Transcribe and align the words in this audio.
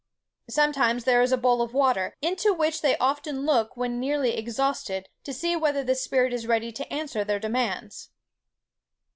Sometimes 0.49 1.03
there 1.03 1.21
is 1.21 1.31
a 1.31 1.37
bowl 1.37 1.61
of 1.61 1.75
water, 1.75 2.15
into 2.23 2.55
which 2.55 2.81
they 2.81 2.97
often 2.97 3.45
look 3.45 3.77
when 3.77 3.99
nearly 3.99 4.35
exhausted, 4.35 5.09
to 5.23 5.31
see 5.31 5.55
whether 5.55 5.83
the 5.83 5.93
spirit 5.93 6.33
is 6.33 6.47
ready 6.47 6.71
to 6.71 6.91
answer 6.91 7.23
their 7.23 7.37
demands." 7.39 8.09